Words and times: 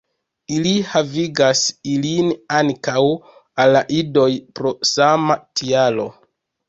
Ili 0.53 0.69
havigas 0.93 1.61
ilin 1.95 2.31
ankaŭ 2.61 3.05
al 3.65 3.77
la 3.79 3.83
idoj 3.99 4.29
pro 4.61 4.73
sama 4.95 5.39
tialo. 5.63 6.09